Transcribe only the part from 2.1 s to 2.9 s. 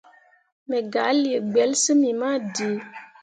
ma dǝǝ.